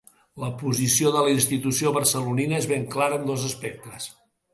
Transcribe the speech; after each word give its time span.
La 0.43 0.47
posició 0.59 1.09
de 1.15 1.19
la 1.27 1.33
institució 1.33 1.91
barcelonina 1.97 2.57
és 2.63 2.69
ben 2.73 2.87
clara 2.97 3.21
en 3.21 3.29
dos 3.33 3.45
aspectes. 3.51 4.09